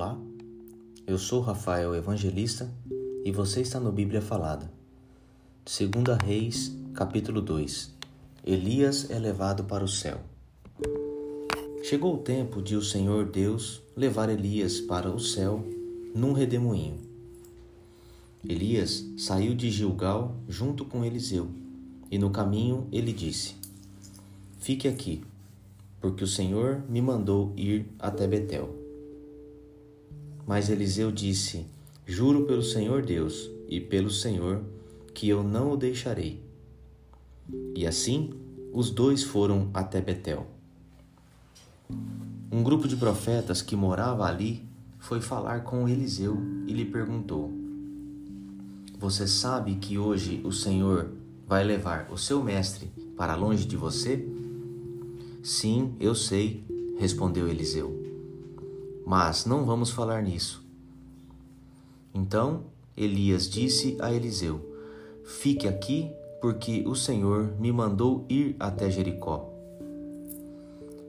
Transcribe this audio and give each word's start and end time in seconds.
Olá, 0.00 0.18
eu 1.06 1.18
sou 1.18 1.42
Rafael 1.42 1.94
Evangelista 1.94 2.72
e 3.22 3.30
você 3.30 3.60
está 3.60 3.78
no 3.78 3.92
Bíblia 3.92 4.22
Falada. 4.22 4.72
Segunda 5.66 6.16
Reis, 6.16 6.74
capítulo 6.94 7.42
2. 7.42 7.94
Elias 8.42 9.10
é 9.10 9.18
levado 9.18 9.64
para 9.64 9.84
o 9.84 9.88
céu. 9.88 10.22
Chegou 11.82 12.14
o 12.14 12.18
tempo 12.22 12.62
de 12.62 12.76
o 12.76 12.82
Senhor 12.82 13.26
Deus 13.26 13.82
levar 13.94 14.30
Elias 14.30 14.80
para 14.80 15.10
o 15.10 15.20
céu 15.20 15.62
num 16.14 16.32
redemoinho. 16.32 16.96
Elias 18.42 19.04
saiu 19.18 19.54
de 19.54 19.70
Gilgal 19.70 20.34
junto 20.48 20.86
com 20.86 21.04
Eliseu, 21.04 21.50
e 22.10 22.18
no 22.18 22.30
caminho 22.30 22.88
ele 22.90 23.12
disse: 23.12 23.54
Fique 24.60 24.88
aqui, 24.88 25.22
porque 26.00 26.24
o 26.24 26.26
Senhor 26.26 26.82
me 26.88 27.02
mandou 27.02 27.52
ir 27.54 27.84
até 27.98 28.26
Betel. 28.26 28.79
Mas 30.50 30.68
Eliseu 30.68 31.12
disse: 31.12 31.64
Juro 32.04 32.44
pelo 32.44 32.64
Senhor 32.64 33.02
Deus 33.02 33.48
e 33.68 33.78
pelo 33.78 34.10
Senhor 34.10 34.64
que 35.14 35.28
eu 35.28 35.44
não 35.44 35.70
o 35.70 35.76
deixarei. 35.76 36.42
E 37.72 37.86
assim 37.86 38.30
os 38.72 38.90
dois 38.90 39.22
foram 39.22 39.70
até 39.72 40.00
Betel. 40.00 40.44
Um 42.50 42.64
grupo 42.64 42.88
de 42.88 42.96
profetas 42.96 43.62
que 43.62 43.76
morava 43.76 44.24
ali 44.24 44.66
foi 44.98 45.20
falar 45.20 45.62
com 45.62 45.88
Eliseu 45.88 46.36
e 46.66 46.72
lhe 46.72 46.84
perguntou: 46.84 47.52
Você 48.98 49.28
sabe 49.28 49.76
que 49.76 49.98
hoje 49.98 50.40
o 50.42 50.50
Senhor 50.50 51.12
vai 51.46 51.62
levar 51.62 52.08
o 52.10 52.18
seu 52.18 52.42
mestre 52.42 52.90
para 53.16 53.36
longe 53.36 53.64
de 53.64 53.76
você? 53.76 54.28
Sim, 55.44 55.94
eu 56.00 56.12
sei, 56.12 56.64
respondeu 56.98 57.46
Eliseu 57.46 57.99
mas 59.06 59.44
não 59.44 59.64
vamos 59.64 59.90
falar 59.90 60.22
nisso. 60.22 60.64
Então 62.14 62.64
Elias 62.96 63.48
disse 63.48 63.96
a 64.00 64.12
Eliseu: 64.12 64.60
Fique 65.24 65.66
aqui, 65.66 66.10
porque 66.40 66.84
o 66.86 66.94
Senhor 66.94 67.54
me 67.58 67.72
mandou 67.72 68.26
ir 68.28 68.56
até 68.58 68.90
Jericó. 68.90 69.48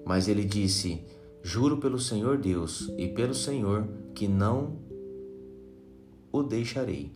Mas 0.06 0.28
ele 0.28 0.46
disse: 0.46 1.04
Juro 1.44 1.78
pelo 1.78 2.00
Senhor 2.00 2.38
Deus 2.38 2.92
e 2.98 3.08
pelo 3.08 3.34
Senhor 3.34 3.88
que 4.14 4.28
não 4.28 4.78
o 6.32 6.44
deixarei. 6.44 7.12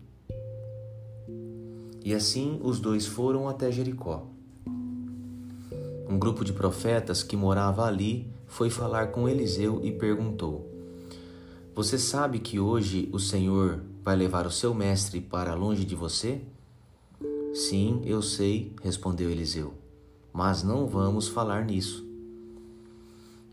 E 2.03 2.13
assim 2.13 2.59
os 2.61 2.79
dois 2.79 3.05
foram 3.05 3.47
até 3.47 3.71
Jericó. 3.71 4.27
Um 6.07 6.19
grupo 6.19 6.45
de 6.45 6.53
profetas 6.53 7.23
que 7.23 7.35
morava 7.35 7.85
ali 7.85 8.31
foi 8.55 8.69
falar 8.69 9.07
com 9.07 9.27
Eliseu 9.27 9.81
e 9.83 9.91
perguntou: 9.91 10.65
você 11.75 11.97
sabe 11.97 12.39
que 12.39 12.57
hoje 12.57 13.09
o 13.11 13.19
Senhor 13.19 13.83
vai 14.01 14.15
levar 14.15 14.47
o 14.47 14.51
seu 14.51 14.73
mestre 14.73 15.19
para 15.19 15.53
longe 15.53 15.83
de 15.83 15.93
você? 15.93 16.39
Sim, 17.53 18.01
eu 18.05 18.21
sei, 18.21 18.73
respondeu 18.81 19.29
Eliseu, 19.29 19.73
mas 20.31 20.63
não 20.63 20.87
vamos 20.87 21.27
falar 21.27 21.65
nisso. 21.65 22.07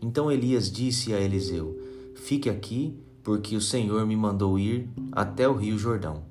Então 0.01 0.31
Elias 0.31 0.71
disse 0.71 1.13
a 1.13 1.19
Eliseu: 1.19 1.77
Fique 2.15 2.49
aqui, 2.49 2.97
porque 3.21 3.57
o 3.57 3.61
Senhor 3.61 4.05
me 4.05 4.15
mandou 4.15 4.57
ir 4.57 4.87
até 5.11 5.49
o 5.49 5.53
rio 5.53 5.77
Jordão. 5.77 6.23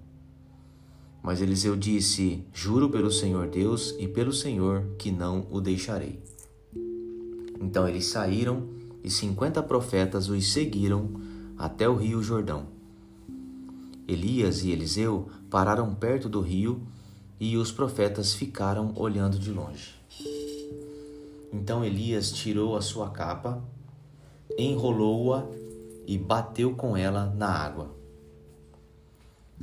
Mas 1.23 1.43
Eliseu 1.43 1.77
disse: 1.77 2.43
Juro 2.55 2.89
pelo 2.89 3.13
Senhor 3.13 3.49
Deus 3.49 3.95
e 3.99 4.09
pelo 4.09 4.33
Senhor 4.33 4.87
que 4.99 5.13
não 5.13 5.47
o 5.51 5.61
deixarei. 5.61 6.32
Então 7.63 7.89
eles 7.89 8.07
saíram 8.07 8.69
e 9.05 9.09
cinquenta 9.09 9.63
profetas 9.63 10.29
os 10.29 10.53
seguiram 10.53 11.09
até 11.57 11.89
o 11.89 11.95
rio 11.95 12.21
Jordão. 12.21 12.67
Elias 14.09 14.65
e 14.65 14.73
Eliseu 14.73 15.29
pararam 15.49 15.95
perto 15.95 16.29
do 16.29 16.41
rio 16.41 16.83
e 17.39 17.57
os 17.57 17.71
profetas 17.71 18.35
ficaram 18.35 18.93
olhando 18.97 19.39
de 19.39 19.53
longe. 19.53 19.95
Então 21.53 21.85
Elias 21.85 22.33
tirou 22.33 22.77
a 22.77 22.83
sua 22.83 23.11
capa, 23.11 23.63
enrolou-a 24.59 25.47
e 26.05 26.19
bateu 26.19 26.75
com 26.75 26.97
ela 26.97 27.33
na 27.37 27.49
água. 27.49 27.95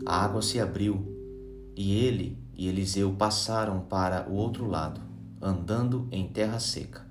A 0.06 0.24
água 0.24 0.42
se 0.42 0.58
abriu 0.58 1.06
e 1.76 1.94
ele 1.98 2.38
e 2.56 2.70
Eliseu 2.70 3.12
passaram 3.12 3.82
para 3.82 4.30
o 4.30 4.36
outro 4.36 4.68
lado, 4.68 5.02
andando 5.42 6.08
em 6.12 6.26
terra 6.30 6.60
seca. 6.60 7.09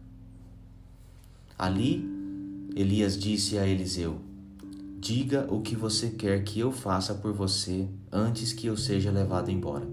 Ali, 1.59 2.09
Elias 2.77 3.19
disse 3.19 3.59
a 3.59 3.67
Eliseu: 3.67 4.21
Diga 5.01 5.45
o 5.53 5.61
que 5.61 5.75
você 5.75 6.11
quer 6.11 6.45
que 6.45 6.61
eu 6.61 6.71
faça 6.71 7.15
por 7.15 7.33
você 7.33 7.89
antes 8.13 8.53
que 8.53 8.69
eu 8.69 8.77
seja 8.77 9.11
levado 9.11 9.51
embora. 9.51 9.89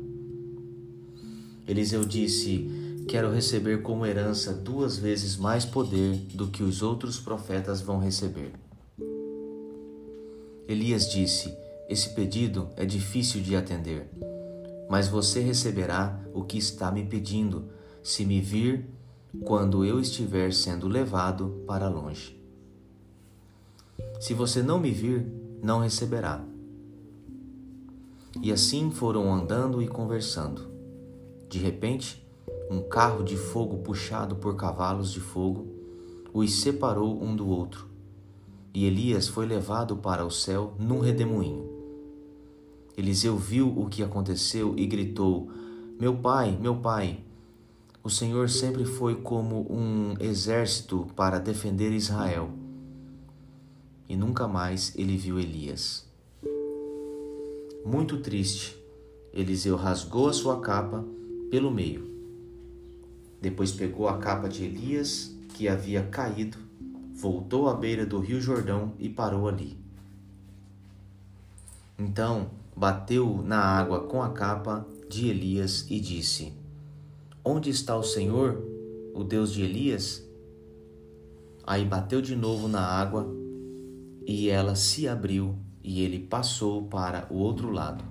Eliseu 1.67 2.05
disse: 2.05 2.69
Quero 3.07 3.31
receber 3.31 3.81
como 3.81 4.05
herança 4.05 4.53
duas 4.53 4.97
vezes 4.97 5.37
mais 5.37 5.65
poder 5.65 6.15
do 6.35 6.47
que 6.49 6.61
os 6.61 6.83
outros 6.83 7.19
profetas 7.19 7.81
vão 7.81 7.97
receber. 7.97 8.51
Elias 10.67 11.09
disse: 11.11 11.51
Esse 11.89 12.09
pedido 12.09 12.69
é 12.77 12.85
difícil 12.85 13.41
de 13.41 13.55
atender, 13.55 14.07
mas 14.87 15.07
você 15.07 15.39
receberá 15.39 16.19
o 16.31 16.43
que 16.43 16.59
está 16.59 16.91
me 16.91 17.03
pedindo, 17.03 17.69
se 18.03 18.23
me 18.23 18.39
vir 18.39 18.87
quando 19.43 19.83
eu 19.83 19.99
estiver 19.99 20.53
sendo 20.53 20.87
levado 20.87 21.63
para 21.67 21.89
longe. 21.89 22.39
Se 24.19 24.33
você 24.33 24.61
não 24.61 24.79
me 24.79 24.91
vir, 24.91 25.25
não 25.61 25.79
receberá. 25.79 26.43
E 28.41 28.51
assim 28.51 28.91
foram 28.91 29.33
andando 29.33 29.81
e 29.81 29.87
conversando. 29.87 30.69
De 31.49 31.57
repente, 31.57 32.25
um 32.69 32.81
carro 32.81 33.23
de 33.23 33.37
fogo 33.37 33.77
puxado 33.77 34.35
por 34.35 34.55
cavalos 34.55 35.11
de 35.11 35.19
fogo 35.19 35.67
os 36.33 36.61
separou 36.61 37.23
um 37.23 37.35
do 37.35 37.47
outro. 37.47 37.87
E 38.73 38.85
Elias 38.85 39.27
foi 39.27 39.45
levado 39.45 39.95
para 39.95 40.25
o 40.25 40.31
céu 40.31 40.73
num 40.77 40.99
redemoinho. 40.99 41.69
Eliseu 42.97 43.37
viu 43.37 43.67
o 43.67 43.87
que 43.87 44.03
aconteceu 44.03 44.73
e 44.77 44.85
gritou: 44.85 45.49
Meu 45.99 46.15
pai, 46.15 46.57
meu 46.59 46.75
pai, 46.75 47.19
o 48.05 48.09
Senhor 48.09 48.51
sempre 48.51 48.85
foi 48.85 49.15
como 49.15 49.65
um 49.67 50.13
exército 50.19 51.07
para 51.15 51.39
defender 51.39 51.91
Israel 51.91 52.51
e 54.07 54.15
nunca 54.15 54.47
mais 54.47 54.93
ele 54.95 55.17
viu 55.17 55.39
Elias. 55.39 56.07
Muito 57.83 58.19
triste, 58.19 58.77
Eliseu 59.33 59.75
rasgou 59.75 60.29
a 60.29 60.33
sua 60.33 60.61
capa 60.61 61.03
pelo 61.49 61.71
meio. 61.71 62.07
Depois 63.41 63.71
pegou 63.71 64.07
a 64.07 64.19
capa 64.19 64.47
de 64.47 64.63
Elias, 64.63 65.35
que 65.55 65.67
havia 65.67 66.03
caído, 66.03 66.59
voltou 67.11 67.67
à 67.67 67.73
beira 67.73 68.05
do 68.05 68.19
rio 68.19 68.39
Jordão 68.39 68.93
e 68.99 69.09
parou 69.09 69.47
ali. 69.47 69.75
Então 71.97 72.51
bateu 72.77 73.41
na 73.43 73.57
água 73.57 74.01
com 74.01 74.21
a 74.21 74.29
capa 74.29 74.85
de 75.09 75.27
Elias 75.27 75.87
e 75.89 75.99
disse: 75.99 76.53
Onde 77.47 77.69
está 77.69 77.95
o 77.95 78.01
Senhor, 78.01 78.59
o 79.13 79.23
Deus 79.23 79.53
de 79.53 79.61
Elias? 79.61 80.27
Aí 81.63 81.85
bateu 81.85 82.19
de 82.19 82.35
novo 82.35 82.67
na 82.67 82.81
água 82.81 83.31
e 84.25 84.49
ela 84.49 84.73
se 84.73 85.07
abriu 85.07 85.55
e 85.83 86.01
ele 86.01 86.17
passou 86.17 86.87
para 86.87 87.27
o 87.29 87.35
outro 87.35 87.69
lado. 87.69 88.03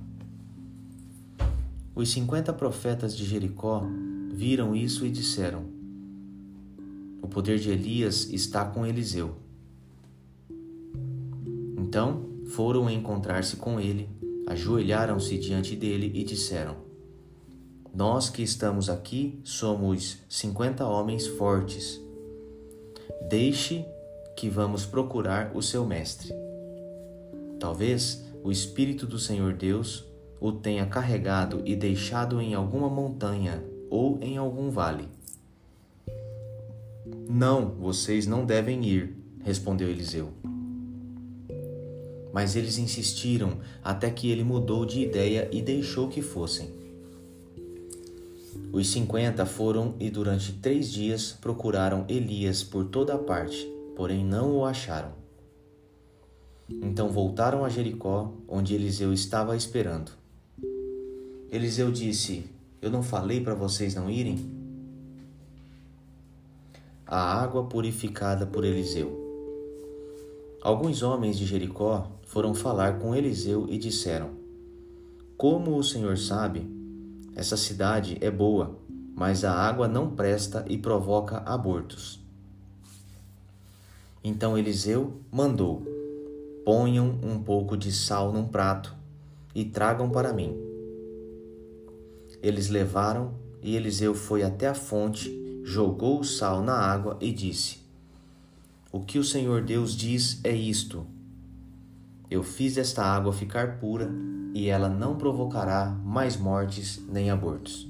Os 1.96 2.12
cinquenta 2.12 2.52
profetas 2.52 3.16
de 3.16 3.24
Jericó 3.24 3.84
viram 4.30 4.72
isso 4.72 5.04
e 5.04 5.10
disseram: 5.10 5.64
O 7.20 7.26
poder 7.26 7.58
de 7.58 7.70
Elias 7.70 8.30
está 8.30 8.64
com 8.64 8.86
Eliseu. 8.86 9.34
Então 11.76 12.24
foram 12.50 12.88
encontrar-se 12.88 13.56
com 13.56 13.80
ele, 13.80 14.08
ajoelharam-se 14.46 15.36
diante 15.38 15.74
dele 15.74 16.12
e 16.14 16.22
disseram: 16.22 16.83
Nós 17.94 18.28
que 18.28 18.42
estamos 18.42 18.90
aqui 18.90 19.38
somos 19.44 20.18
cinquenta 20.28 20.84
homens 20.84 21.28
fortes. 21.28 22.00
Deixe 23.28 23.86
que 24.34 24.48
vamos 24.48 24.84
procurar 24.84 25.52
o 25.54 25.62
seu 25.62 25.86
mestre. 25.86 26.34
Talvez 27.60 28.24
o 28.42 28.50
Espírito 28.50 29.06
do 29.06 29.16
Senhor 29.16 29.52
Deus 29.52 30.04
o 30.40 30.50
tenha 30.50 30.84
carregado 30.86 31.62
e 31.64 31.76
deixado 31.76 32.40
em 32.40 32.52
alguma 32.52 32.90
montanha 32.90 33.62
ou 33.88 34.18
em 34.20 34.36
algum 34.36 34.70
vale. 34.70 35.08
Não, 37.28 37.76
vocês 37.76 38.26
não 38.26 38.44
devem 38.44 38.84
ir, 38.84 39.16
respondeu 39.44 39.88
Eliseu. 39.88 40.30
Mas 42.32 42.56
eles 42.56 42.76
insistiram 42.76 43.58
até 43.84 44.10
que 44.10 44.32
ele 44.32 44.42
mudou 44.42 44.84
de 44.84 45.00
ideia 45.00 45.48
e 45.52 45.62
deixou 45.62 46.08
que 46.08 46.20
fossem. 46.20 46.83
Os 48.74 48.88
cinquenta 48.88 49.46
foram 49.46 49.94
e 50.00 50.10
durante 50.10 50.52
três 50.54 50.90
dias 50.90 51.30
procuraram 51.30 52.04
Elias 52.08 52.64
por 52.64 52.86
toda 52.86 53.14
a 53.14 53.18
parte, 53.18 53.72
porém 53.94 54.24
não 54.24 54.50
o 54.50 54.64
acharam. 54.64 55.12
Então 56.68 57.08
voltaram 57.08 57.64
a 57.64 57.68
Jericó, 57.68 58.32
onde 58.48 58.74
Eliseu 58.74 59.12
estava 59.12 59.56
esperando. 59.56 60.10
Eliseu 61.52 61.92
disse: 61.92 62.50
Eu 62.82 62.90
não 62.90 63.00
falei 63.00 63.40
para 63.40 63.54
vocês 63.54 63.94
não 63.94 64.10
irem? 64.10 64.44
A 67.06 67.40
água 67.40 67.66
purificada 67.68 68.44
por 68.44 68.64
Eliseu. 68.64 69.22
Alguns 70.60 71.00
homens 71.00 71.38
de 71.38 71.46
Jericó 71.46 72.10
foram 72.24 72.52
falar 72.52 72.98
com 72.98 73.14
Eliseu 73.14 73.68
e 73.68 73.78
disseram: 73.78 74.30
Como 75.36 75.78
o 75.78 75.84
Senhor 75.84 76.18
sabe, 76.18 76.73
essa 77.36 77.56
cidade 77.56 78.16
é 78.20 78.30
boa, 78.30 78.78
mas 79.14 79.44
a 79.44 79.52
água 79.52 79.88
não 79.88 80.10
presta 80.10 80.64
e 80.68 80.78
provoca 80.78 81.38
abortos. 81.38 82.20
Então 84.22 84.56
Eliseu 84.56 85.20
mandou: 85.30 85.82
Ponham 86.64 87.18
um 87.22 87.42
pouco 87.42 87.76
de 87.76 87.92
sal 87.92 88.32
num 88.32 88.46
prato 88.46 88.94
e 89.54 89.64
tragam 89.64 90.10
para 90.10 90.32
mim. 90.32 90.56
Eles 92.42 92.68
levaram 92.68 93.34
e 93.62 93.74
Eliseu 93.76 94.14
foi 94.14 94.42
até 94.42 94.68
a 94.68 94.74
fonte, 94.74 95.62
jogou 95.64 96.20
o 96.20 96.24
sal 96.24 96.62
na 96.62 96.74
água 96.74 97.16
e 97.20 97.32
disse: 97.32 97.78
O 98.92 99.00
que 99.00 99.18
o 99.18 99.24
Senhor 99.24 99.62
Deus 99.62 99.96
diz 99.96 100.40
é 100.44 100.52
isto: 100.52 101.06
Eu 102.34 102.42
fiz 102.42 102.76
esta 102.76 103.04
água 103.04 103.32
ficar 103.32 103.78
pura 103.78 104.10
e 104.52 104.68
ela 104.68 104.88
não 104.88 105.14
provocará 105.16 105.96
mais 106.04 106.36
mortes 106.36 107.00
nem 107.08 107.30
abortos. 107.30 107.88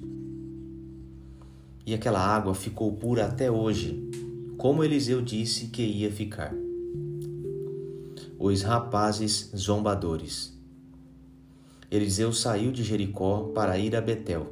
E 1.87 1.95
aquela 1.95 2.21
água 2.21 2.55
ficou 2.55 2.93
pura 2.93 3.25
até 3.25 3.51
hoje, 3.51 4.07
como 4.59 4.85
Eliseu 4.85 5.23
disse 5.23 5.69
que 5.69 5.81
ia 5.81 6.13
ficar. 6.13 6.55
Os 8.39 8.61
rapazes 8.61 9.51
zombadores. 9.57 10.55
Eliseu 11.91 12.31
saiu 12.31 12.71
de 12.71 12.85
Jericó 12.85 13.51
para 13.55 13.79
ir 13.79 13.97
a 13.97 14.01
Betel. 14.03 14.47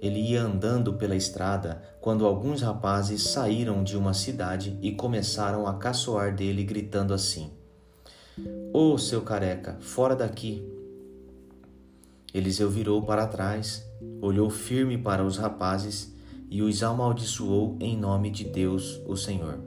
Ele 0.00 0.20
ia 0.20 0.40
andando 0.40 0.94
pela 0.94 1.16
estrada 1.16 1.82
quando 2.00 2.24
alguns 2.24 2.62
rapazes 2.62 3.24
saíram 3.24 3.82
de 3.82 3.96
uma 3.96 4.14
cidade 4.14 4.78
e 4.80 4.92
começaram 4.92 5.66
a 5.66 5.74
caçoar 5.74 6.32
dele, 6.32 6.62
gritando 6.62 7.12
assim: 7.12 7.50
Ô 8.72 8.92
oh, 8.92 8.98
seu 8.98 9.22
careca, 9.22 9.76
fora 9.80 10.14
daqui! 10.14 10.64
Eliseu 12.32 12.70
virou 12.70 13.02
para 13.02 13.26
trás, 13.26 13.84
olhou 14.20 14.48
firme 14.48 14.96
para 14.96 15.24
os 15.24 15.36
rapazes 15.36 16.14
e 16.48 16.62
os 16.62 16.80
amaldiçoou 16.80 17.76
em 17.80 17.96
nome 17.96 18.30
de 18.30 18.44
Deus, 18.44 19.02
o 19.08 19.16
Senhor. 19.16 19.58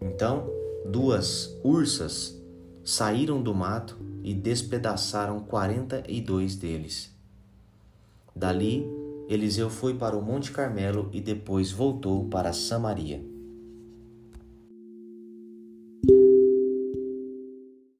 Então, 0.00 0.48
duas 0.86 1.54
ursas 1.62 2.40
saíram 2.82 3.42
do 3.42 3.54
mato 3.54 3.98
e 4.22 4.32
despedaçaram 4.32 5.40
quarenta 5.40 6.02
e 6.08 6.22
dois 6.22 6.56
deles. 6.56 7.14
Dali, 8.34 8.86
Eliseu 9.28 9.68
foi 9.68 9.92
para 9.92 10.16
o 10.16 10.22
Monte 10.22 10.52
Carmelo 10.52 11.10
e 11.12 11.20
depois 11.20 11.70
voltou 11.70 12.24
para 12.30 12.54
Samaria. 12.54 13.29